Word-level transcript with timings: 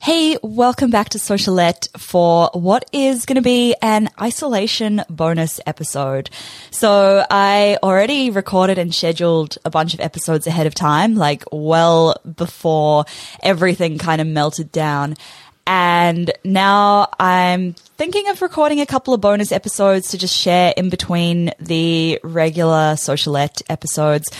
Hey, 0.00 0.38
welcome 0.42 0.90
back 0.90 1.08
to 1.10 1.18
Socialette 1.18 1.88
for 1.98 2.50
what 2.54 2.88
is 2.92 3.26
going 3.26 3.34
to 3.34 3.42
be 3.42 3.74
an 3.82 4.08
isolation 4.20 5.02
bonus 5.10 5.58
episode. 5.66 6.30
So 6.70 7.26
I 7.28 7.78
already 7.82 8.30
recorded 8.30 8.78
and 8.78 8.94
scheduled 8.94 9.58
a 9.64 9.70
bunch 9.70 9.94
of 9.94 10.00
episodes 10.00 10.46
ahead 10.46 10.68
of 10.68 10.74
time, 10.74 11.16
like 11.16 11.42
well 11.50 12.16
before 12.36 13.06
everything 13.42 13.98
kind 13.98 14.20
of 14.20 14.28
melted 14.28 14.70
down. 14.70 15.16
And 15.66 16.30
now 16.44 17.08
I'm 17.18 17.72
thinking 17.72 18.28
of 18.28 18.40
recording 18.40 18.80
a 18.80 18.86
couple 18.86 19.14
of 19.14 19.20
bonus 19.20 19.50
episodes 19.50 20.12
to 20.12 20.18
just 20.18 20.34
share 20.34 20.72
in 20.76 20.90
between 20.90 21.52
the 21.58 22.20
regular 22.22 22.94
Socialette 22.94 23.62
episodes. 23.68 24.30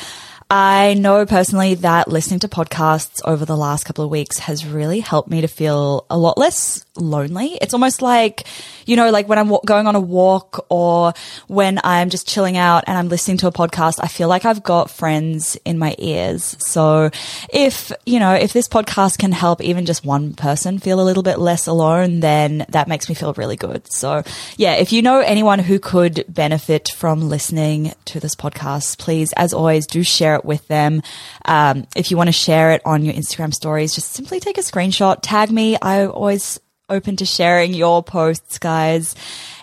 I 0.50 0.94
know 0.94 1.26
personally 1.26 1.74
that 1.74 2.08
listening 2.08 2.40
to 2.40 2.48
podcasts 2.48 3.20
over 3.22 3.44
the 3.44 3.56
last 3.56 3.84
couple 3.84 4.04
of 4.04 4.10
weeks 4.10 4.38
has 4.38 4.64
really 4.64 5.00
helped 5.00 5.28
me 5.28 5.42
to 5.42 5.48
feel 5.48 6.06
a 6.08 6.16
lot 6.16 6.38
less 6.38 6.86
lonely. 7.00 7.58
It's 7.60 7.74
almost 7.74 8.02
like, 8.02 8.46
you 8.86 8.96
know, 8.96 9.10
like 9.10 9.28
when 9.28 9.38
I'm 9.38 9.52
going 9.64 9.86
on 9.86 9.94
a 9.94 10.00
walk 10.00 10.66
or 10.68 11.12
when 11.46 11.78
I'm 11.84 12.10
just 12.10 12.26
chilling 12.26 12.56
out 12.56 12.84
and 12.86 12.96
I'm 12.96 13.08
listening 13.08 13.36
to 13.38 13.46
a 13.46 13.52
podcast, 13.52 13.98
I 14.02 14.08
feel 14.08 14.28
like 14.28 14.44
I've 14.44 14.62
got 14.62 14.90
friends 14.90 15.56
in 15.64 15.78
my 15.78 15.94
ears. 15.98 16.56
So 16.58 17.10
if, 17.52 17.92
you 18.06 18.18
know, 18.18 18.34
if 18.34 18.52
this 18.52 18.68
podcast 18.68 19.18
can 19.18 19.32
help 19.32 19.60
even 19.60 19.86
just 19.86 20.04
one 20.04 20.34
person 20.34 20.78
feel 20.78 21.00
a 21.00 21.04
little 21.04 21.22
bit 21.22 21.38
less 21.38 21.66
alone, 21.66 22.20
then 22.20 22.64
that 22.70 22.88
makes 22.88 23.08
me 23.08 23.14
feel 23.14 23.34
really 23.34 23.56
good. 23.56 23.90
So 23.92 24.22
yeah, 24.56 24.74
if 24.74 24.92
you 24.92 25.02
know 25.02 25.20
anyone 25.20 25.58
who 25.58 25.78
could 25.78 26.24
benefit 26.28 26.88
from 26.88 27.28
listening 27.28 27.92
to 28.06 28.20
this 28.20 28.34
podcast, 28.34 28.98
please, 28.98 29.32
as 29.36 29.52
always, 29.52 29.86
do 29.86 30.02
share 30.02 30.36
it 30.36 30.44
with 30.44 30.66
them. 30.68 31.02
Um, 31.44 31.86
if 31.94 32.10
you 32.10 32.16
want 32.16 32.28
to 32.28 32.32
share 32.32 32.72
it 32.72 32.82
on 32.84 33.04
your 33.04 33.14
Instagram 33.14 33.52
stories, 33.52 33.94
just 33.94 34.12
simply 34.12 34.40
take 34.40 34.58
a 34.58 34.62
screenshot, 34.62 35.18
tag 35.22 35.50
me. 35.50 35.76
I 35.80 36.06
always 36.06 36.58
open 36.88 37.16
to 37.16 37.26
sharing 37.26 37.74
your 37.74 38.02
posts, 38.02 38.58
guys. 38.58 39.14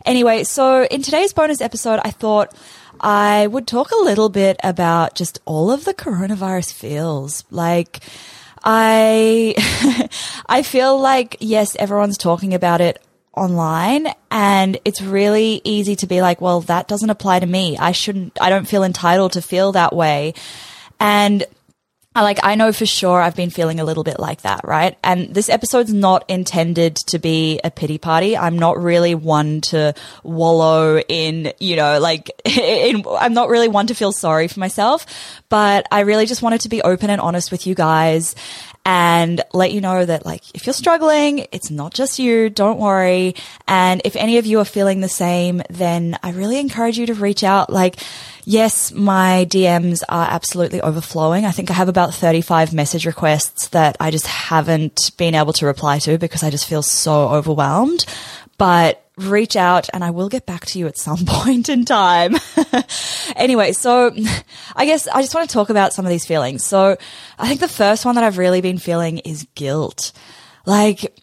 Anyway, 0.05 0.43
so 0.43 0.83
in 0.83 1.01
today's 1.01 1.33
bonus 1.33 1.61
episode, 1.61 1.99
I 2.03 2.11
thought 2.11 2.55
I 2.99 3.47
would 3.47 3.67
talk 3.67 3.91
a 3.91 4.03
little 4.03 4.29
bit 4.29 4.57
about 4.63 5.15
just 5.15 5.39
all 5.45 5.71
of 5.71 5.85
the 5.85 5.93
coronavirus 5.93 6.73
feels. 6.73 7.43
Like, 7.49 8.01
I, 8.63 10.09
I 10.47 10.61
feel 10.61 10.99
like, 10.99 11.37
yes, 11.39 11.75
everyone's 11.77 12.17
talking 12.17 12.53
about 12.53 12.81
it 12.81 13.01
online 13.33 14.07
and 14.31 14.77
it's 14.85 15.01
really 15.01 15.61
easy 15.63 15.95
to 15.97 16.07
be 16.07 16.21
like, 16.21 16.39
well, 16.39 16.61
that 16.61 16.87
doesn't 16.87 17.09
apply 17.09 17.39
to 17.39 17.45
me. 17.45 17.77
I 17.77 17.91
shouldn't, 17.91 18.39
I 18.41 18.49
don't 18.49 18.67
feel 18.67 18.83
entitled 18.83 19.33
to 19.33 19.41
feel 19.41 19.73
that 19.73 19.95
way. 19.95 20.33
And 20.99 21.43
I 22.15 22.21
like, 22.21 22.39
I 22.43 22.55
know 22.55 22.71
for 22.71 22.85
sure 22.85 23.21
I've 23.21 23.35
been 23.35 23.49
feeling 23.49 23.81
a 23.81 23.83
little 23.83 24.05
bit 24.05 24.19
like 24.19 24.43
that, 24.43 24.61
right? 24.63 24.97
And 25.03 25.35
this 25.35 25.49
episode's 25.49 25.93
not 25.93 26.23
intended 26.29 26.95
to 27.07 27.19
be 27.19 27.59
a 27.61 27.69
pity 27.69 27.97
party. 27.97 28.37
I'm 28.37 28.57
not 28.57 28.81
really 28.81 29.13
one 29.15 29.59
to 29.61 29.93
wallow 30.23 30.97
in, 30.97 31.51
you 31.59 31.75
know, 31.75 31.99
like, 31.99 32.31
in, 32.45 33.03
I'm 33.19 33.33
not 33.33 33.49
really 33.49 33.67
one 33.67 33.87
to 33.87 33.95
feel 33.95 34.13
sorry 34.13 34.47
for 34.47 34.61
myself, 34.61 35.05
but 35.49 35.87
I 35.91 36.01
really 36.01 36.25
just 36.25 36.41
wanted 36.41 36.61
to 36.61 36.69
be 36.69 36.81
open 36.81 37.09
and 37.09 37.19
honest 37.19 37.51
with 37.51 37.67
you 37.67 37.75
guys 37.75 38.33
and 38.85 39.41
let 39.51 39.71
you 39.71 39.81
know 39.81 40.05
that 40.05 40.25
like 40.25 40.43
if 40.53 40.67
you're 40.67 40.73
struggling, 40.73 41.47
it's 41.51 41.71
not 41.71 41.93
just 41.93 42.19
you, 42.19 42.49
don't 42.49 42.77
worry. 42.79 43.35
And 43.67 44.01
if 44.05 44.15
any 44.15 44.37
of 44.37 44.45
you 44.45 44.59
are 44.59 44.65
feeling 44.65 45.01
the 45.01 45.09
same, 45.09 45.63
then 45.69 46.17
I 46.21 46.31
really 46.31 46.59
encourage 46.59 46.99
you 46.99 47.07
to 47.07 47.15
reach 47.15 47.43
out. 47.43 47.71
Like, 47.71 47.97
yes, 48.43 48.91
my 48.91 49.47
DMs 49.49 50.03
are 50.07 50.27
absolutely 50.29 50.81
overflowing. 50.81 51.45
I 51.45 51.51
think 51.51 51.71
I 51.71 51.73
have 51.73 51.89
about 51.89 52.13
35 52.13 52.73
message 52.73 53.07
requests 53.07 53.69
that 53.69 53.97
I 53.99 54.11
just 54.11 54.27
haven't 54.27 55.11
been 55.17 55.33
able 55.33 55.53
to 55.53 55.65
reply 55.65 55.97
to 55.99 56.19
because 56.19 56.43
I 56.43 56.51
just 56.51 56.67
feel 56.67 56.83
so 56.83 57.29
overwhelmed. 57.29 58.05
But 58.57 59.04
reach 59.17 59.55
out 59.55 59.87
and 59.93 60.03
I 60.03 60.11
will 60.11 60.29
get 60.29 60.45
back 60.45 60.65
to 60.67 60.79
you 60.79 60.87
at 60.87 60.97
some 60.97 61.19
point 61.25 61.69
in 61.69 61.85
time. 61.85 62.35
anyway, 63.35 63.71
so 63.71 64.13
I 64.75 64.85
guess 64.85 65.07
I 65.07 65.21
just 65.21 65.35
want 65.35 65.49
to 65.49 65.53
talk 65.53 65.69
about 65.69 65.93
some 65.93 66.05
of 66.05 66.09
these 66.09 66.25
feelings. 66.25 66.63
So 66.63 66.97
I 67.37 67.47
think 67.47 67.59
the 67.59 67.67
first 67.67 68.05
one 68.05 68.15
that 68.15 68.23
I've 68.23 68.37
really 68.37 68.61
been 68.61 68.77
feeling 68.77 69.19
is 69.19 69.47
guilt. 69.55 70.11
Like, 70.65 71.15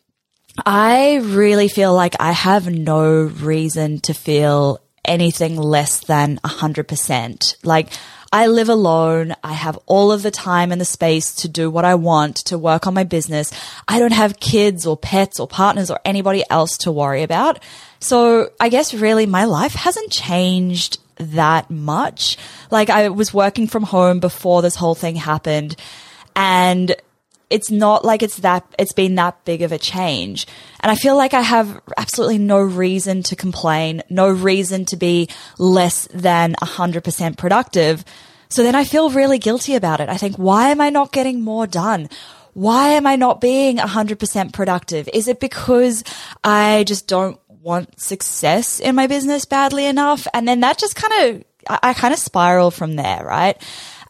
I 0.64 1.16
really 1.16 1.68
feel 1.68 1.94
like 1.94 2.14
I 2.20 2.32
have 2.32 2.68
no 2.68 3.22
reason 3.22 4.00
to 4.00 4.14
feel 4.14 4.80
anything 5.04 5.56
less 5.56 6.00
than 6.00 6.38
100%. 6.44 7.56
Like, 7.64 7.88
I 8.32 8.46
live 8.46 8.70
alone. 8.70 9.34
I 9.44 9.52
have 9.52 9.78
all 9.86 10.10
of 10.10 10.22
the 10.22 10.30
time 10.30 10.72
and 10.72 10.80
the 10.80 10.86
space 10.86 11.34
to 11.36 11.48
do 11.48 11.70
what 11.70 11.84
I 11.84 11.94
want, 11.96 12.36
to 12.46 12.56
work 12.56 12.86
on 12.86 12.94
my 12.94 13.04
business. 13.04 13.52
I 13.86 13.98
don't 13.98 14.12
have 14.12 14.40
kids 14.40 14.86
or 14.86 14.96
pets 14.96 15.38
or 15.38 15.46
partners 15.46 15.90
or 15.90 16.00
anybody 16.04 16.42
else 16.48 16.78
to 16.78 16.92
worry 16.92 17.22
about. 17.22 17.62
So 18.00 18.50
I 18.58 18.70
guess 18.70 18.94
really 18.94 19.26
my 19.26 19.44
life 19.44 19.74
hasn't 19.74 20.10
changed 20.10 20.98
that 21.16 21.70
much. 21.70 22.38
Like 22.70 22.88
I 22.88 23.10
was 23.10 23.34
working 23.34 23.66
from 23.66 23.82
home 23.82 24.18
before 24.18 24.62
this 24.62 24.76
whole 24.76 24.94
thing 24.94 25.16
happened 25.16 25.76
and 26.34 26.96
it's 27.52 27.70
not 27.70 28.04
like 28.04 28.22
it's 28.22 28.38
that, 28.38 28.64
it's 28.78 28.94
been 28.94 29.14
that 29.16 29.44
big 29.44 29.62
of 29.62 29.72
a 29.72 29.78
change. 29.78 30.46
And 30.80 30.90
I 30.90 30.94
feel 30.94 31.16
like 31.16 31.34
I 31.34 31.42
have 31.42 31.80
absolutely 31.96 32.38
no 32.38 32.58
reason 32.58 33.22
to 33.24 33.36
complain, 33.36 34.02
no 34.08 34.28
reason 34.30 34.86
to 34.86 34.96
be 34.96 35.28
less 35.58 36.08
than 36.14 36.54
100% 36.54 37.36
productive. 37.36 38.04
So 38.48 38.62
then 38.62 38.74
I 38.74 38.84
feel 38.84 39.10
really 39.10 39.38
guilty 39.38 39.74
about 39.74 40.00
it. 40.00 40.08
I 40.08 40.16
think, 40.16 40.36
why 40.36 40.70
am 40.70 40.80
I 40.80 40.90
not 40.90 41.12
getting 41.12 41.42
more 41.42 41.66
done? 41.66 42.08
Why 42.54 42.88
am 42.88 43.06
I 43.06 43.16
not 43.16 43.40
being 43.40 43.76
100% 43.76 44.52
productive? 44.52 45.08
Is 45.12 45.28
it 45.28 45.38
because 45.38 46.04
I 46.42 46.84
just 46.86 47.06
don't 47.06 47.38
want 47.48 48.00
success 48.00 48.80
in 48.80 48.94
my 48.94 49.06
business 49.06 49.44
badly 49.44 49.86
enough? 49.86 50.26
And 50.34 50.48
then 50.48 50.60
that 50.60 50.78
just 50.78 50.96
kind 50.96 51.12
of, 51.36 51.44
I, 51.68 51.90
I 51.90 51.94
kind 51.94 52.14
of 52.14 52.20
spiral 52.20 52.70
from 52.70 52.96
there, 52.96 53.24
right? 53.24 53.56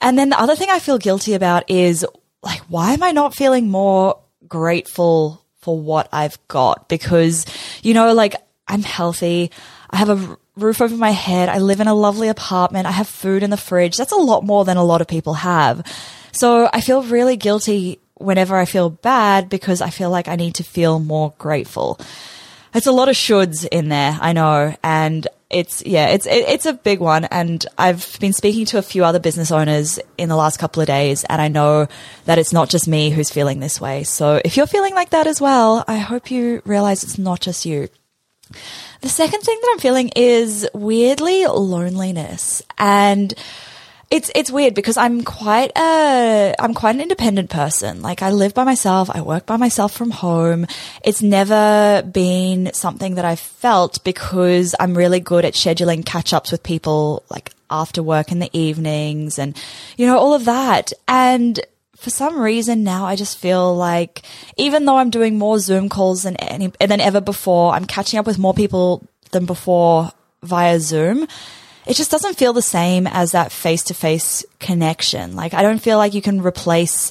And 0.00 0.18
then 0.18 0.30
the 0.30 0.40
other 0.40 0.56
thing 0.56 0.70
I 0.70 0.80
feel 0.80 0.98
guilty 0.98 1.34
about 1.34 1.70
is 1.70 2.04
like, 2.42 2.60
why 2.62 2.92
am 2.92 3.02
I 3.02 3.12
not 3.12 3.34
feeling 3.34 3.70
more 3.70 4.18
grateful 4.48 5.44
for 5.60 5.78
what 5.78 6.08
I've 6.12 6.38
got? 6.48 6.88
Because, 6.88 7.46
you 7.82 7.94
know, 7.94 8.12
like 8.12 8.34
I'm 8.68 8.82
healthy. 8.82 9.50
I 9.90 9.96
have 9.96 10.10
a 10.10 10.38
roof 10.56 10.80
over 10.80 10.96
my 10.96 11.10
head. 11.10 11.48
I 11.48 11.58
live 11.58 11.80
in 11.80 11.88
a 11.88 11.94
lovely 11.94 12.28
apartment. 12.28 12.86
I 12.86 12.92
have 12.92 13.08
food 13.08 13.42
in 13.42 13.50
the 13.50 13.56
fridge. 13.56 13.96
That's 13.96 14.12
a 14.12 14.16
lot 14.16 14.44
more 14.44 14.64
than 14.64 14.76
a 14.76 14.84
lot 14.84 15.00
of 15.00 15.08
people 15.08 15.34
have. 15.34 15.86
So 16.32 16.68
I 16.72 16.80
feel 16.80 17.02
really 17.02 17.36
guilty 17.36 18.00
whenever 18.14 18.56
I 18.56 18.64
feel 18.64 18.90
bad 18.90 19.48
because 19.48 19.80
I 19.80 19.90
feel 19.90 20.10
like 20.10 20.28
I 20.28 20.36
need 20.36 20.56
to 20.56 20.64
feel 20.64 20.98
more 20.98 21.34
grateful. 21.38 22.00
It's 22.74 22.86
a 22.86 22.92
lot 22.92 23.08
of 23.08 23.16
shoulds 23.16 23.66
in 23.70 23.88
there, 23.88 24.16
I 24.20 24.32
know, 24.32 24.74
and 24.82 25.26
it's 25.52 25.84
yeah, 25.84 26.08
it's 26.08 26.26
it, 26.26 26.44
it's 26.48 26.66
a 26.66 26.72
big 26.72 27.00
one, 27.00 27.26
and 27.26 27.64
I've 27.78 28.18
been 28.20 28.32
speaking 28.32 28.64
to 28.66 28.78
a 28.78 28.82
few 28.82 29.04
other 29.04 29.20
business 29.20 29.52
owners 29.52 29.98
in 30.16 30.28
the 30.28 30.36
last 30.36 30.58
couple 30.58 30.80
of 30.80 30.86
days, 30.86 31.24
and 31.24 31.40
I 31.40 31.48
know 31.48 31.86
that 32.24 32.38
it's 32.38 32.52
not 32.52 32.70
just 32.70 32.88
me 32.88 33.10
who's 33.10 33.30
feeling 33.30 33.60
this 33.60 33.80
way. 33.80 34.02
So 34.04 34.40
if 34.44 34.56
you're 34.56 34.66
feeling 34.66 34.94
like 34.94 35.10
that 35.10 35.26
as 35.26 35.40
well, 35.40 35.84
I 35.86 35.98
hope 35.98 36.30
you 36.30 36.62
realize 36.64 37.04
it's 37.04 37.18
not 37.18 37.40
just 37.40 37.66
you. 37.66 37.88
The 39.02 39.08
second 39.08 39.40
thing 39.40 39.58
that 39.60 39.70
I'm 39.72 39.80
feeling 39.80 40.10
is 40.16 40.68
weirdly 40.74 41.46
loneliness, 41.46 42.62
and 42.78 43.34
it's 44.12 44.30
it's 44.34 44.50
weird 44.50 44.74
because 44.74 44.98
I'm 44.98 45.24
quite 45.24 45.72
a 45.74 46.54
I'm 46.58 46.74
quite 46.74 46.94
an 46.94 47.00
independent 47.00 47.48
person. 47.48 48.02
Like 48.02 48.22
I 48.22 48.30
live 48.30 48.52
by 48.52 48.62
myself, 48.62 49.08
I 49.10 49.22
work 49.22 49.46
by 49.46 49.56
myself 49.56 49.94
from 49.94 50.10
home. 50.10 50.66
It's 51.02 51.22
never 51.22 52.02
been 52.02 52.74
something 52.74 53.14
that 53.14 53.24
I've 53.24 53.40
felt 53.40 54.04
because 54.04 54.74
I'm 54.78 54.94
really 54.94 55.18
good 55.18 55.46
at 55.46 55.54
scheduling 55.54 56.04
catch 56.04 56.34
ups 56.34 56.52
with 56.52 56.62
people 56.62 57.24
like 57.30 57.52
after 57.70 58.02
work 58.02 58.30
in 58.30 58.38
the 58.38 58.50
evenings 58.52 59.38
and 59.38 59.56
you 59.96 60.06
know 60.06 60.18
all 60.18 60.34
of 60.34 60.44
that. 60.44 60.92
And 61.08 61.58
for 61.96 62.10
some 62.10 62.38
reason 62.38 62.84
now 62.84 63.06
I 63.06 63.16
just 63.16 63.38
feel 63.38 63.74
like 63.74 64.20
even 64.58 64.84
though 64.84 64.98
I'm 64.98 65.08
doing 65.08 65.38
more 65.38 65.58
Zoom 65.58 65.88
calls 65.88 66.24
than 66.24 66.36
any, 66.36 66.70
than 66.78 67.00
ever 67.00 67.22
before, 67.22 67.72
I'm 67.72 67.86
catching 67.86 68.18
up 68.18 68.26
with 68.26 68.38
more 68.38 68.52
people 68.52 69.08
than 69.30 69.46
before 69.46 70.12
via 70.42 70.78
Zoom 70.80 71.26
it 71.86 71.94
just 71.94 72.10
doesn't 72.10 72.36
feel 72.36 72.52
the 72.52 72.62
same 72.62 73.06
as 73.06 73.32
that 73.32 73.52
face 73.52 73.82
to 73.84 73.94
face 73.94 74.44
connection. 74.58 75.34
Like, 75.34 75.54
I 75.54 75.62
don't 75.62 75.80
feel 75.80 75.98
like 75.98 76.14
you 76.14 76.22
can 76.22 76.42
replace 76.42 77.10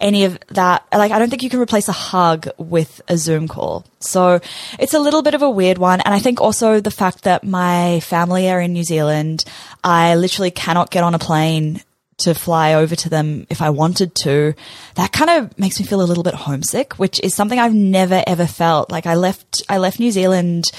any 0.00 0.24
of 0.24 0.38
that. 0.48 0.84
Like, 0.92 1.12
I 1.12 1.18
don't 1.18 1.30
think 1.30 1.42
you 1.42 1.50
can 1.50 1.60
replace 1.60 1.88
a 1.88 1.92
hug 1.92 2.48
with 2.58 3.00
a 3.08 3.16
Zoom 3.16 3.48
call. 3.48 3.84
So 4.00 4.40
it's 4.78 4.94
a 4.94 4.98
little 4.98 5.22
bit 5.22 5.34
of 5.34 5.42
a 5.42 5.50
weird 5.50 5.78
one. 5.78 6.00
And 6.00 6.14
I 6.14 6.18
think 6.18 6.40
also 6.40 6.80
the 6.80 6.90
fact 6.90 7.24
that 7.24 7.44
my 7.44 8.00
family 8.00 8.50
are 8.50 8.60
in 8.60 8.72
New 8.72 8.84
Zealand, 8.84 9.44
I 9.84 10.14
literally 10.16 10.50
cannot 10.50 10.90
get 10.90 11.04
on 11.04 11.14
a 11.14 11.18
plane 11.18 11.82
to 12.18 12.34
fly 12.34 12.74
over 12.74 12.94
to 12.94 13.08
them 13.08 13.46
if 13.48 13.62
I 13.62 13.70
wanted 13.70 14.14
to. 14.22 14.54
That 14.94 15.12
kind 15.12 15.30
of 15.30 15.58
makes 15.58 15.80
me 15.80 15.86
feel 15.86 16.02
a 16.02 16.04
little 16.04 16.22
bit 16.22 16.34
homesick, 16.34 16.94
which 16.94 17.18
is 17.20 17.34
something 17.34 17.58
I've 17.58 17.74
never 17.74 18.22
ever 18.26 18.46
felt. 18.46 18.90
Like 18.90 19.06
I 19.06 19.14
left, 19.14 19.62
I 19.68 19.78
left 19.78 19.98
New 19.98 20.10
Zealand 20.10 20.70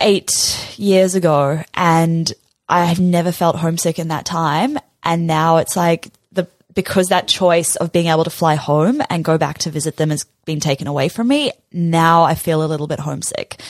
eight 0.00 0.74
years 0.76 1.14
ago 1.14 1.62
and 1.74 2.32
I 2.72 2.86
have 2.86 2.98
never 2.98 3.32
felt 3.32 3.56
homesick 3.56 3.98
in 3.98 4.08
that 4.08 4.24
time. 4.24 4.78
And 5.02 5.26
now 5.26 5.58
it's 5.58 5.76
like 5.76 6.08
the, 6.32 6.48
because 6.74 7.08
that 7.08 7.28
choice 7.28 7.76
of 7.76 7.92
being 7.92 8.06
able 8.06 8.24
to 8.24 8.30
fly 8.30 8.54
home 8.54 9.02
and 9.10 9.22
go 9.22 9.36
back 9.36 9.58
to 9.58 9.70
visit 9.70 9.98
them 9.98 10.08
has 10.08 10.24
been 10.46 10.58
taken 10.58 10.86
away 10.86 11.10
from 11.10 11.28
me. 11.28 11.52
Now 11.70 12.22
I 12.22 12.34
feel 12.34 12.64
a 12.64 12.66
little 12.66 12.86
bit 12.86 12.98
homesick. 12.98 13.60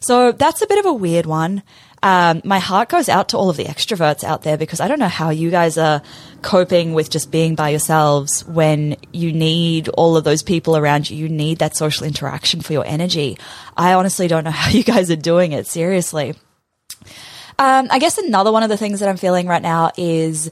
So 0.00 0.32
that's 0.32 0.60
a 0.60 0.66
bit 0.66 0.80
of 0.80 0.86
a 0.86 0.92
weird 0.92 1.24
one. 1.24 1.62
Um, 2.02 2.42
my 2.44 2.58
heart 2.58 2.88
goes 2.88 3.08
out 3.08 3.28
to 3.28 3.36
all 3.36 3.48
of 3.48 3.56
the 3.56 3.64
extroverts 3.64 4.24
out 4.24 4.42
there 4.42 4.58
because 4.58 4.80
I 4.80 4.88
don't 4.88 4.98
know 4.98 5.06
how 5.06 5.30
you 5.30 5.52
guys 5.52 5.78
are 5.78 6.02
coping 6.42 6.94
with 6.94 7.10
just 7.10 7.30
being 7.30 7.54
by 7.54 7.68
yourselves 7.68 8.44
when 8.44 8.96
you 9.12 9.32
need 9.32 9.88
all 9.90 10.16
of 10.16 10.24
those 10.24 10.42
people 10.42 10.76
around 10.76 11.08
you. 11.10 11.16
You 11.16 11.28
need 11.28 11.58
that 11.58 11.76
social 11.76 12.06
interaction 12.06 12.60
for 12.60 12.72
your 12.72 12.84
energy. 12.84 13.38
I 13.76 13.94
honestly 13.94 14.26
don't 14.26 14.42
know 14.42 14.50
how 14.64 14.70
you 14.70 14.82
guys 14.82 15.12
are 15.12 15.16
doing 15.16 15.52
it. 15.52 15.68
Seriously. 15.68 16.34
Um, 17.58 17.88
I 17.90 17.98
guess 17.98 18.18
another 18.18 18.52
one 18.52 18.62
of 18.62 18.68
the 18.68 18.76
things 18.76 19.00
that 19.00 19.08
I'm 19.08 19.16
feeling 19.16 19.46
right 19.46 19.62
now 19.62 19.90
is 19.96 20.50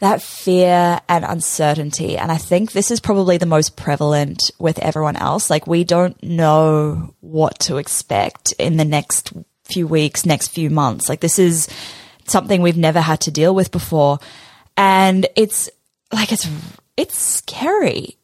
that 0.00 0.22
fear 0.22 1.00
and 1.08 1.24
uncertainty. 1.24 2.16
And 2.16 2.30
I 2.30 2.36
think 2.36 2.72
this 2.72 2.90
is 2.90 3.00
probably 3.00 3.36
the 3.36 3.46
most 3.46 3.76
prevalent 3.76 4.50
with 4.58 4.78
everyone 4.78 5.16
else. 5.16 5.50
Like 5.50 5.66
we 5.66 5.84
don't 5.84 6.20
know 6.22 7.14
what 7.20 7.58
to 7.60 7.78
expect 7.78 8.52
in 8.52 8.76
the 8.76 8.84
next 8.84 9.32
few 9.64 9.86
weeks, 9.86 10.24
next 10.24 10.48
few 10.48 10.70
months. 10.70 11.08
Like 11.08 11.20
this 11.20 11.38
is 11.38 11.68
something 12.26 12.62
we've 12.62 12.76
never 12.76 13.00
had 13.00 13.20
to 13.22 13.30
deal 13.30 13.54
with 13.54 13.72
before. 13.72 14.18
And 14.76 15.26
it's 15.34 15.68
like, 16.12 16.32
it's, 16.32 16.48
it's 16.96 17.18
scary. 17.18 18.17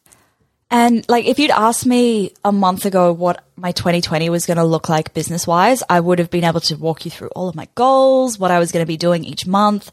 And 0.77 1.07
like, 1.07 1.23
if 1.23 1.39
you'd 1.39 1.51
asked 1.51 1.85
me 1.85 2.33
a 2.43 2.51
month 2.51 2.85
ago 2.85 3.13
what 3.13 3.45
my 3.55 3.71
2020 3.71 4.29
was 4.29 4.45
going 4.45 4.57
to 4.57 4.65
look 4.65 4.89
like 4.89 5.13
business 5.13 5.47
wise, 5.47 5.81
I 5.89 6.01
would 6.01 6.19
have 6.19 6.29
been 6.29 6.43
able 6.43 6.59
to 6.59 6.75
walk 6.75 7.05
you 7.05 7.11
through 7.11 7.29
all 7.29 7.47
of 7.47 7.55
my 7.55 7.69
goals, 7.75 8.37
what 8.37 8.51
I 8.51 8.59
was 8.59 8.73
going 8.73 8.83
to 8.83 8.85
be 8.87 8.97
doing 8.97 9.23
each 9.23 9.47
month. 9.47 9.89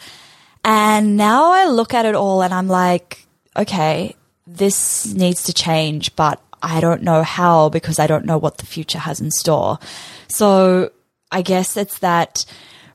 And 0.64 1.16
now 1.16 1.52
I 1.52 1.66
look 1.66 1.94
at 1.94 2.04
it 2.04 2.16
all 2.16 2.42
and 2.42 2.52
I'm 2.52 2.66
like, 2.66 3.24
okay, 3.56 4.16
this 4.44 5.06
needs 5.14 5.44
to 5.44 5.54
change, 5.54 6.16
but 6.16 6.42
I 6.60 6.80
don't 6.80 7.04
know 7.04 7.22
how 7.22 7.68
because 7.68 8.00
I 8.00 8.08
don't 8.08 8.24
know 8.24 8.38
what 8.38 8.58
the 8.58 8.66
future 8.66 8.98
has 8.98 9.20
in 9.20 9.30
store. 9.30 9.78
So 10.26 10.90
I 11.30 11.42
guess 11.42 11.76
it's 11.76 12.00
that 12.00 12.44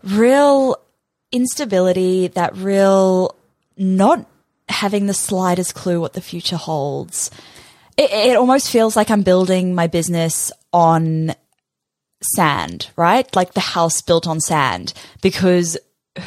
real 0.03 0.75
instability, 1.31 2.27
that 2.27 2.53
real 2.57 3.33
not 3.77 4.25
having 4.67 5.05
the 5.05 5.13
slightest 5.13 5.73
clue 5.73 6.01
what 6.01 6.11
the 6.11 6.21
future 6.21 6.57
holds 6.57 7.31
it, 7.97 8.11
it 8.11 8.37
almost 8.37 8.69
feels 8.69 8.95
like 8.95 9.09
I'm 9.09 9.23
building 9.23 9.75
my 9.75 9.87
business 9.87 10.51
on 10.71 11.33
sand, 12.35 12.89
right? 12.95 13.33
Like 13.35 13.53
the 13.53 13.59
house 13.59 14.01
built 14.01 14.27
on 14.27 14.39
sand 14.39 14.93
because 15.21 15.77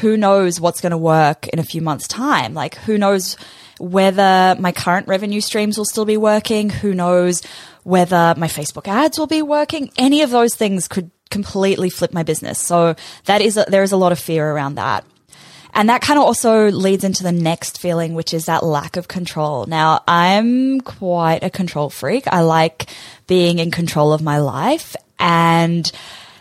who 0.00 0.16
knows 0.16 0.60
what's 0.60 0.80
going 0.80 0.90
to 0.90 0.98
work 0.98 1.48
in 1.48 1.58
a 1.58 1.64
few 1.64 1.80
months 1.80 2.06
time? 2.06 2.54
Like 2.54 2.76
who 2.76 2.98
knows 2.98 3.36
whether 3.78 4.56
my 4.60 4.72
current 4.72 5.08
revenue 5.08 5.40
streams 5.40 5.78
will 5.78 5.84
still 5.84 6.04
be 6.04 6.16
working? 6.16 6.70
Who 6.70 6.94
knows 6.94 7.42
whether 7.82 8.34
my 8.36 8.46
Facebook 8.46 8.86
ads 8.86 9.18
will 9.18 9.26
be 9.26 9.42
working? 9.42 9.90
Any 9.96 10.22
of 10.22 10.30
those 10.30 10.54
things 10.54 10.86
could 10.86 11.10
completely 11.30 11.90
flip 11.90 12.12
my 12.12 12.22
business. 12.22 12.58
So 12.58 12.94
that 13.24 13.40
is, 13.40 13.56
a, 13.56 13.64
there 13.68 13.82
is 13.82 13.92
a 13.92 13.96
lot 13.96 14.12
of 14.12 14.18
fear 14.18 14.50
around 14.50 14.74
that. 14.74 15.04
And 15.72 15.88
that 15.88 16.02
kind 16.02 16.18
of 16.18 16.24
also 16.24 16.70
leads 16.70 17.04
into 17.04 17.22
the 17.22 17.32
next 17.32 17.80
feeling, 17.80 18.14
which 18.14 18.34
is 18.34 18.46
that 18.46 18.64
lack 18.64 18.96
of 18.96 19.08
control. 19.08 19.66
Now, 19.66 20.02
I'm 20.06 20.80
quite 20.80 21.42
a 21.42 21.50
control 21.50 21.90
freak. 21.90 22.26
I 22.26 22.40
like 22.40 22.90
being 23.26 23.58
in 23.58 23.70
control 23.70 24.12
of 24.12 24.22
my 24.22 24.38
life 24.38 24.96
and 25.18 25.90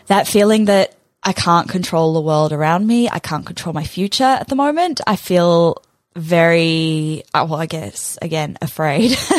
that 0.06 0.26
feeling 0.26 0.64
that 0.66 0.94
I 1.22 1.32
can't 1.32 1.68
control 1.68 2.14
the 2.14 2.20
world 2.20 2.52
around 2.52 2.86
me. 2.86 3.08
I 3.08 3.18
can't 3.18 3.46
control 3.46 3.72
my 3.72 3.84
future 3.84 4.24
at 4.24 4.48
the 4.48 4.56
moment. 4.56 5.00
I 5.06 5.16
feel 5.16 5.82
very, 6.16 7.22
uh, 7.32 7.46
well, 7.48 7.60
I 7.60 7.66
guess 7.66 8.18
again, 8.20 8.58
afraid. 8.60 9.12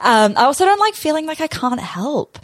um, 0.00 0.34
I 0.36 0.44
also 0.44 0.64
don't 0.64 0.80
like 0.80 0.94
feeling 0.94 1.26
like 1.26 1.40
I 1.40 1.46
can't 1.46 1.80
help. 1.80 2.38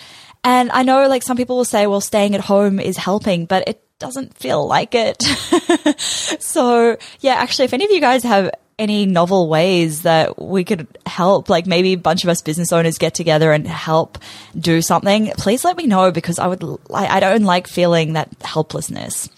And 0.45 0.71
I 0.71 0.85
know 0.85 1.09
like 1.09 1.23
some 1.23 1.37
people 1.37 1.57
will 1.57 1.65
say, 1.65 1.87
well, 1.87 2.01
staying 2.01 2.35
at 2.35 2.41
home 2.41 2.79
is 2.79 2.97
helping, 2.97 3.47
but 3.47 3.69
it 3.69 3.86
doesn't 3.99 4.37
feel 4.37 4.67
like 4.67 4.95
it. 4.95 5.23
so 6.01 6.97
yeah, 7.21 7.35
actually, 7.35 7.67
if 7.67 7.73
any 7.73 7.85
of 7.85 7.91
you 7.91 8.01
guys 8.01 8.23
have 8.23 8.51
any 8.79 9.07
novel 9.07 9.49
ways 9.49 10.03
that 10.03 10.41
we 10.41 10.65
could 10.65 10.87
help, 11.07 11.49
like 11.49 11.67
maybe 11.67 11.95
a 11.95 11.99
bunch 11.99 12.25
of 12.25 12.31
us 12.31 12.43
business 12.43 12.73
owners 12.73 12.99
get 12.99 13.15
together 13.15 13.53
and 13.53 13.67
help 13.67 14.19
do 14.59 14.83
something, 14.83 15.33
please 15.39 15.65
let 15.65 15.77
me 15.77 15.87
know 15.87 16.13
because 16.13 16.39
I 16.39 16.47
would, 16.47 16.63
I 16.93 17.21
don't 17.21 17.45
like 17.45 17.67
feeling 17.67 18.13
that 18.15 18.29
helplessness. 18.43 19.31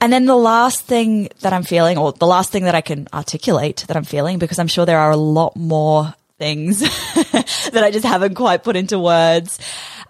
And 0.00 0.10
then 0.10 0.24
the 0.24 0.36
last 0.36 0.86
thing 0.86 1.28
that 1.40 1.52
I'm 1.52 1.62
feeling, 1.62 1.98
or 1.98 2.12
the 2.12 2.26
last 2.26 2.50
thing 2.50 2.64
that 2.64 2.74
I 2.74 2.80
can 2.80 3.06
articulate 3.12 3.84
that 3.88 3.98
I'm 3.98 4.04
feeling, 4.04 4.38
because 4.38 4.58
I'm 4.58 4.66
sure 4.66 4.86
there 4.86 4.98
are 4.98 5.10
a 5.10 5.16
lot 5.16 5.56
more 5.56 6.14
things 6.38 6.80
that 7.32 7.82
I 7.84 7.90
just 7.90 8.06
haven't 8.06 8.34
quite 8.34 8.64
put 8.64 8.76
into 8.76 8.98
words. 8.98 9.58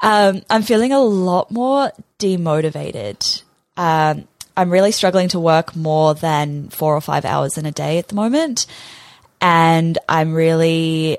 Um, 0.00 0.42
I'm 0.48 0.62
feeling 0.62 0.92
a 0.92 1.00
lot 1.00 1.50
more 1.50 1.90
demotivated 2.20 3.42
um, 3.76 4.26
I'm 4.56 4.70
really 4.70 4.92
struggling 4.92 5.28
to 5.28 5.40
work 5.40 5.74
more 5.74 6.14
than 6.14 6.68
four 6.68 6.94
or 6.94 7.00
five 7.00 7.24
hours 7.24 7.56
in 7.56 7.66
a 7.66 7.72
day 7.72 7.98
at 7.98 8.08
the 8.08 8.14
moment. 8.14 8.66
And 9.40 9.98
I'm 10.08 10.34
really 10.34 11.18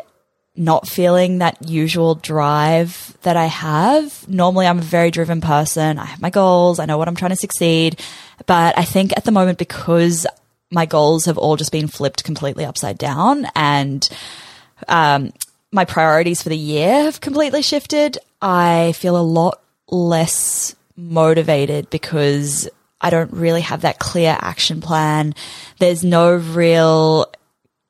not 0.56 0.88
feeling 0.88 1.40
that 1.40 1.68
usual 1.68 2.16
drive 2.16 3.18
that 3.24 3.38
I 3.38 3.46
have. 3.46 4.28
Normally, 4.28 4.68
I'm 4.68 4.80
a 4.80 4.84
very 4.84 5.10
driven 5.10 5.42
person. 5.42 5.98
I 5.98 6.06
have 6.06 6.22
my 6.22 6.30
goals. 6.30 6.78
I 6.78 6.86
know 6.86 6.98
what 6.98 7.08
I'm 7.08 7.16
trying 7.16 7.32
to 7.32 7.36
succeed. 7.36 8.00
But 8.46 8.78
I 8.78 8.84
think 8.84 9.12
at 9.16 9.26
the 9.26 9.32
moment, 9.32 9.58
because 9.58 10.28
my 10.70 10.86
goals 10.86 11.26
have 11.26 11.38
all 11.38 11.56
just 11.56 11.72
been 11.72 11.88
flipped 11.88 12.24
completely 12.24 12.66
upside 12.66 12.98
down 12.98 13.48
and, 13.56 14.08
um, 14.88 15.32
my 15.72 15.86
priorities 15.86 16.42
for 16.42 16.50
the 16.50 16.58
year 16.58 17.04
have 17.04 17.22
completely 17.22 17.62
shifted, 17.62 18.18
I 18.42 18.94
feel 18.94 19.18
a 19.18 19.24
lot 19.24 19.62
less 19.88 20.76
motivated 21.02 21.90
because 21.90 22.70
I 23.00 23.10
don't 23.10 23.34
really 23.34 23.62
have 23.62 23.82
that 23.82 24.00
clear 24.00 24.38
action 24.40 24.82
plan. 24.82 25.34
There's 25.80 26.04
no 26.04 26.36
real 26.36 27.26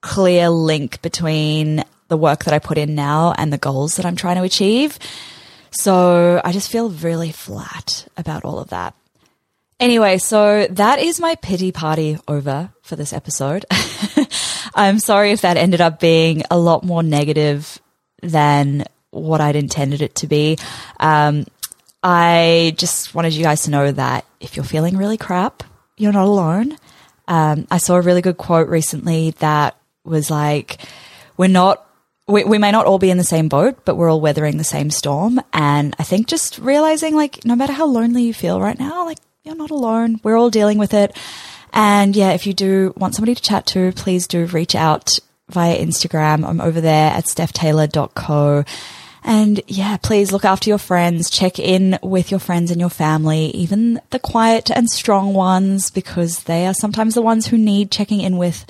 clear 0.02 0.50
link 0.50 1.02
between 1.02 1.84
the 2.08 2.18
work 2.18 2.46
that 2.46 2.54
I 2.54 2.60
put 2.60 2.78
in 2.78 2.96
now 2.96 3.34
and 3.38 3.52
the 3.52 3.58
goals 3.58 3.96
that 3.96 4.06
I'm 4.06 4.16
trying 4.16 4.38
to 4.38 4.44
achieve. 4.44 4.98
So 5.72 6.42
I 6.44 6.52
just 6.52 6.72
feel 6.72 6.90
really 6.90 7.32
flat 7.32 8.08
about 8.18 8.44
all 8.44 8.60
of 8.60 8.70
that. 8.70 8.94
Anyway, 9.80 10.18
so 10.18 10.68
that 10.68 11.00
is 11.00 11.20
my 11.20 11.36
pity 11.36 11.72
party 11.72 12.18
over 12.28 12.70
for 12.84 12.96
this 12.96 13.14
episode. 13.14 13.66
I'm 14.76 15.00
sorry 15.00 15.32
if 15.32 15.42
that 15.42 15.58
ended 15.58 15.82
up 15.82 16.00
being 16.00 16.44
a 16.52 16.58
lot 16.58 16.84
more 16.84 17.02
negative 17.02 17.80
than 18.22 18.86
what 19.10 19.42
I'd 19.42 19.56
intended 19.56 20.02
it 20.02 20.16
to 20.16 20.28
be. 20.28 20.58
Um, 21.00 21.46
I 22.04 22.74
just 22.78 23.14
wanted 23.14 23.34
you 23.34 23.44
guys 23.44 23.64
to 23.64 23.72
know 23.72 23.92
that 23.92 24.26
if 24.40 24.56
you're 24.56 24.66
feeling 24.66 24.98
really 24.98 25.18
crap, 25.18 25.64
you're 25.98 26.12
not 26.12 26.26
alone. 26.26 26.78
Um, 27.28 27.68
I 27.70 27.78
saw 27.78 27.96
a 27.96 28.02
really 28.02 28.22
good 28.22 28.38
quote 28.38 28.68
recently 28.68 29.32
that 29.40 29.78
was 30.04 30.32
like, 30.32 30.80
we're 31.38 31.48
not, 31.48 31.88
we, 32.28 32.44
we 32.44 32.58
may 32.58 32.72
not 32.72 32.88
all 32.88 32.98
be 33.00 33.12
in 33.12 33.18
the 33.18 33.24
same 33.24 33.50
boat, 33.50 33.86
but 33.86 33.96
we're 33.96 34.12
all 34.12 34.22
weathering 34.22 34.58
the 34.58 34.64
same 34.64 34.90
storm. 34.90 35.40
And 35.54 35.96
I 36.00 36.04
think 36.04 36.28
just 36.28 36.58
realizing 36.58 37.16
like, 37.16 37.46
no 37.46 37.56
matter 37.56 37.74
how 37.74 37.86
lonely 37.86 38.24
you 38.24 38.34
feel 38.34 38.60
right 38.60 38.78
now, 38.78 39.06
like 39.06 39.20
you're 39.44 39.56
not 39.56 39.72
alone. 39.72 40.20
We're 40.24 40.38
all 40.38 40.50
dealing 40.50 40.78
with 40.78 40.94
it. 40.94 41.16
And 41.74 42.16
yeah, 42.16 42.32
if 42.32 42.48
you 42.48 42.54
do 42.54 42.94
want 42.98 43.16
somebody 43.16 43.36
to 43.36 43.42
chat 43.42 43.66
to, 43.68 43.92
please 43.94 44.28
do 44.28 44.46
reach 44.46 44.76
out 44.76 45.20
via 45.50 45.78
Instagram. 45.78 46.48
I'm 46.48 46.62
over 46.62 46.82
there 46.82 47.12
at 47.12 47.26
stephtaylor.co 47.26 48.66
and 49.24 49.62
yeah, 49.68 49.98
please 49.98 50.32
look 50.32 50.46
after 50.46 50.70
your 50.70 50.80
friends, 50.80 51.30
check 51.30 51.60
in 51.60 52.00
with 52.02 52.32
your 52.32 52.40
friends 52.40 52.72
and 52.72 52.80
your 52.80 52.90
family, 52.90 53.48
even 53.48 54.02
the 54.10 54.20
quiet 54.20 54.72
and 54.72 54.90
strong 54.90 55.34
ones, 55.34 55.92
because 55.92 56.44
they 56.44 56.66
are 56.66 56.74
sometimes 56.74 57.14
the 57.14 57.22
ones 57.22 57.48
who 57.48 57.58
need 57.58 57.92
checking 57.92 58.22
in 58.22 58.38
with 58.38 58.66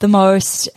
the 0.00 0.08
most. 0.08 0.68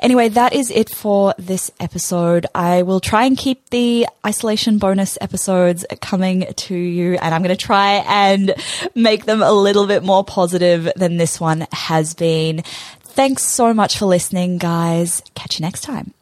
Anyway, 0.00 0.28
that 0.30 0.54
is 0.54 0.70
it 0.70 0.88
for 0.88 1.34
this 1.38 1.70
episode. 1.78 2.46
I 2.54 2.82
will 2.82 3.00
try 3.00 3.26
and 3.26 3.36
keep 3.36 3.68
the 3.68 4.06
isolation 4.26 4.78
bonus 4.78 5.18
episodes 5.20 5.84
coming 6.00 6.46
to 6.56 6.74
you, 6.74 7.14
and 7.16 7.34
I'm 7.34 7.42
going 7.42 7.54
to 7.54 7.62
try 7.62 8.02
and 8.06 8.54
make 8.94 9.26
them 9.26 9.42
a 9.42 9.52
little 9.52 9.86
bit 9.86 10.02
more 10.02 10.24
positive 10.24 10.90
than 10.96 11.18
this 11.18 11.38
one 11.38 11.66
has 11.72 12.14
been. 12.14 12.62
Thanks 13.02 13.44
so 13.44 13.74
much 13.74 13.98
for 13.98 14.06
listening, 14.06 14.56
guys. 14.56 15.22
Catch 15.34 15.58
you 15.58 15.64
next 15.64 15.82
time. 15.82 16.14